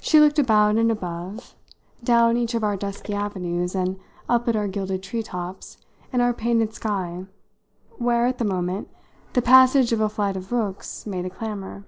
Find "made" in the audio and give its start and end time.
11.06-11.24